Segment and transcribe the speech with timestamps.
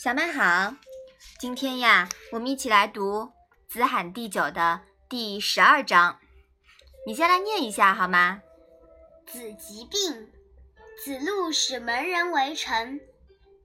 [0.00, 0.76] 小麦好，
[1.40, 3.22] 今天呀，我们一起来读
[3.66, 6.20] 《子罕第九》的第十二章。
[7.04, 8.40] 你先来念一下好吗？
[9.26, 10.32] 子疾病，
[11.04, 13.00] 子路使门人为臣，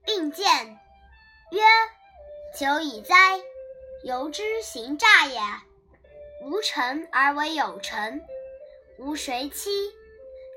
[0.04, 0.76] 并见，
[1.52, 1.62] 曰
[2.58, 3.40] ：“久矣哉！
[4.02, 5.40] 由之行诈也。
[6.42, 8.20] 无臣而为有臣，
[8.98, 9.70] 吾谁欺？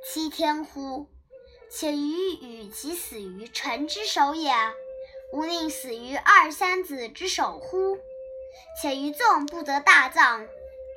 [0.04, 1.08] 欺天乎！
[1.70, 4.52] 且于与其死于臣之手也。”
[5.34, 7.98] 吾宁死于二三子之手乎？
[8.82, 10.48] 且于纵不得大葬，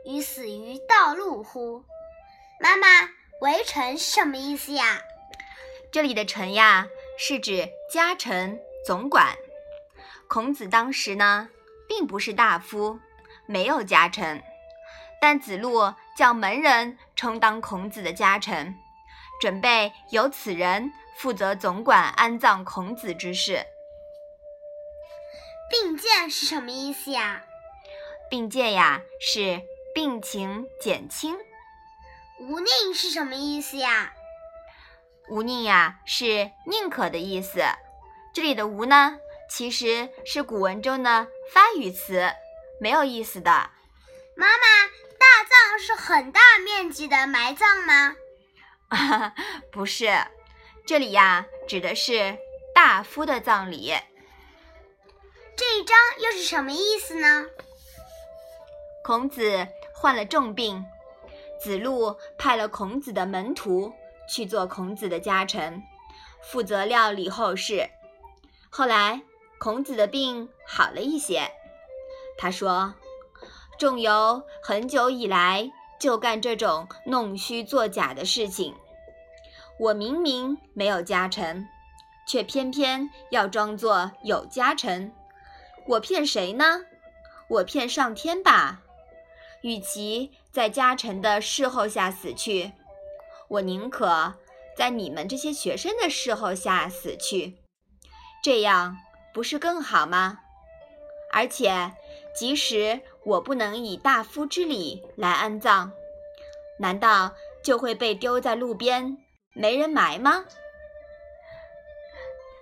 [0.05, 1.83] 于死于道路乎？
[2.61, 2.87] 妈妈，
[3.41, 5.01] 为臣是什么意思呀？
[5.91, 6.87] 这里的臣呀，
[7.19, 9.35] 是指家臣、总管。
[10.29, 11.49] 孔子当时呢，
[11.89, 13.01] 并不是大夫，
[13.47, 14.41] 没有家臣，
[15.21, 18.77] 但子路叫门人充当孔子的家臣，
[19.41, 23.67] 准备由此人负责总管安葬孔子之事。
[25.71, 27.43] 并见是什么意思呀？
[28.29, 29.63] 并见呀，是
[29.95, 31.39] 病情减轻。
[32.41, 34.13] 无宁是什么意思呀？
[35.29, 37.63] 无宁呀，是宁可的意思。
[38.35, 39.19] 这里的无呢，
[39.49, 42.33] 其实是古文中的发语词，
[42.81, 43.51] 没有意思的。
[44.37, 44.87] 妈妈，
[45.19, 48.17] 大葬是很大面积的埋葬吗？
[49.71, 50.11] 不是，
[50.85, 52.37] 这里呀，指的是
[52.75, 53.95] 大夫的葬礼。
[55.61, 55.95] 这一章
[56.25, 57.45] 又是什么意思呢？
[59.05, 60.87] 孔子患了重病，
[61.61, 63.93] 子路派了孔子的门徒
[64.27, 65.83] 去做孔子的家臣，
[66.41, 67.91] 负责料理后事。
[68.71, 69.21] 后来
[69.59, 71.53] 孔子的病好了一些，
[72.39, 72.95] 他说
[73.79, 78.75] ：“仲由很久以来就干这种弄虚作假的事情，
[79.79, 81.69] 我明明没有家臣，
[82.27, 85.15] 却偏偏要装作有家臣。”
[85.87, 86.87] 我骗谁呢？
[87.49, 88.83] 我骗上天吧！
[89.63, 92.73] 与其在家臣的侍候下死去，
[93.49, 94.35] 我宁可
[94.77, 97.59] 在你们这些学生的侍候下死去，
[98.43, 98.97] 这样
[99.35, 100.39] 不是更好吗？
[101.33, 101.93] 而且，
[102.35, 105.91] 即使我不能以大夫之礼来安葬，
[106.79, 109.19] 难道就会被丢在路边，
[109.55, 110.45] 没人埋吗？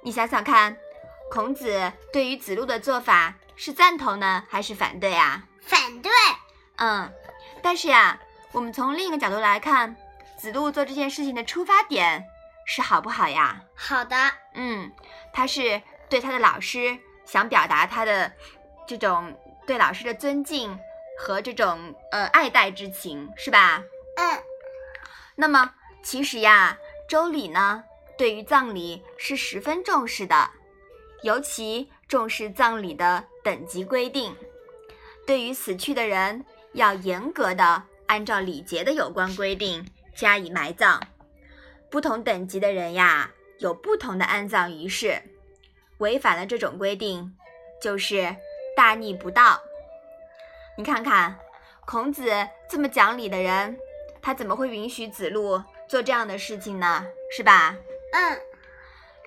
[0.02, 0.78] 你想想看。
[1.30, 5.44] 孔子对于子路的做法是赞同呢，还是反对啊？
[5.60, 6.10] 反对。
[6.76, 7.12] 嗯，
[7.62, 8.18] 但是呀，
[8.52, 9.94] 我们从另一个角度来看，
[10.38, 12.24] 子路做这件事情的出发点
[12.64, 13.60] 是好不好呀？
[13.74, 14.16] 好的。
[14.54, 14.90] 嗯，
[15.32, 18.32] 他是对他的老师想表达他的
[18.86, 19.36] 这种
[19.66, 20.78] 对老师的尊敬
[21.18, 23.82] 和这种呃爱戴之情，是吧？
[24.16, 24.42] 嗯。
[25.36, 26.78] 那么其实呀，
[27.08, 27.84] 周礼呢
[28.16, 30.50] 对于葬礼是十分重视的。
[31.22, 34.34] 尤其重视葬礼的等级规定，
[35.26, 39.84] 对于死去的人要严格的按照礼节的有关规定
[40.14, 41.02] 加以埋葬。
[41.90, 45.20] 不同等级的人呀，有不同的安葬仪式。
[45.98, 47.34] 违反了这种规定，
[47.82, 48.34] 就是
[48.76, 49.60] 大逆不道。
[50.76, 51.36] 你看看，
[51.84, 52.30] 孔子
[52.70, 53.76] 这么讲理的人，
[54.22, 57.04] 他怎么会允许子路做这样的事情呢？
[57.36, 57.74] 是吧？
[58.12, 58.38] 嗯。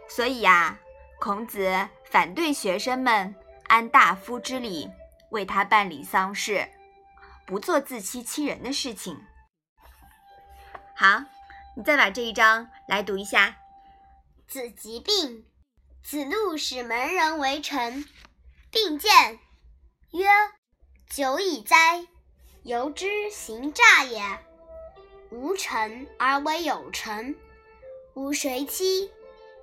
[0.07, 0.79] 所以呀。
[1.21, 3.35] 孔子反对学生们
[3.67, 4.89] 按大夫之礼
[5.29, 6.67] 为他办理丧事，
[7.45, 9.23] 不做自欺欺人的事情。
[10.95, 11.23] 好，
[11.77, 13.55] 你再把这一章来读一下。
[14.47, 15.45] 子疾病，
[16.03, 18.03] 子路使门人为臣，
[18.71, 19.37] 并见，
[20.13, 20.25] 曰
[21.07, 22.07] ：“久矣哉！
[22.63, 24.23] 由之行诈也。
[25.29, 27.35] 无臣而为有臣，
[28.15, 29.11] 吾谁欺？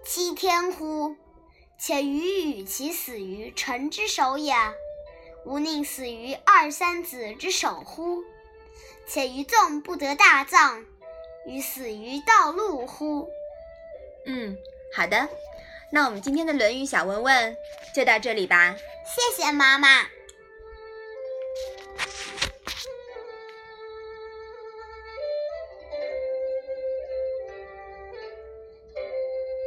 [0.05, 1.17] 欺天乎！”
[1.79, 4.55] 且鱼与其死于臣之手也，
[5.45, 8.25] 吾宁死于二三子之手乎？
[9.07, 10.85] 且于纵不得大葬，
[11.47, 13.31] 于死于道路乎？
[14.27, 14.59] 嗯，
[14.93, 15.29] 好的，
[15.91, 17.57] 那我们今天的《论语》小文问
[17.95, 18.77] 就到这里吧。
[19.07, 20.18] 谢谢妈妈。